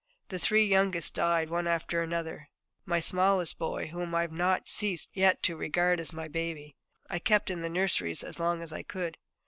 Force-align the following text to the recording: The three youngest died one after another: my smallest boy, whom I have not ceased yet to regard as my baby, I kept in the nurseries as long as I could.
The 0.29 0.39
three 0.39 0.65
youngest 0.65 1.13
died 1.13 1.51
one 1.51 1.67
after 1.67 2.01
another: 2.01 2.49
my 2.87 2.99
smallest 2.99 3.59
boy, 3.59 3.89
whom 3.89 4.15
I 4.15 4.21
have 4.21 4.31
not 4.31 4.67
ceased 4.67 5.09
yet 5.13 5.43
to 5.43 5.55
regard 5.55 5.99
as 5.99 6.11
my 6.11 6.27
baby, 6.27 6.75
I 7.07 7.19
kept 7.19 7.51
in 7.51 7.61
the 7.61 7.69
nurseries 7.69 8.23
as 8.23 8.39
long 8.39 8.63
as 8.63 8.73
I 8.73 8.81
could. 8.81 9.19